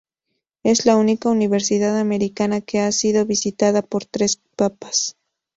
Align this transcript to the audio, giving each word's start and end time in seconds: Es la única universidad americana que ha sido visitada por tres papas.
Es 0.63 0.87
la 0.87 0.95
única 0.97 1.29
universidad 1.29 1.99
americana 1.99 2.61
que 2.61 2.79
ha 2.79 2.91
sido 2.91 3.23
visitada 3.27 3.83
por 3.83 4.05
tres 4.05 4.41
papas. 4.55 5.15